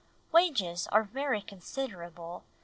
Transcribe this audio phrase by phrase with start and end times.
[0.33, 2.43] "Wages are very considerable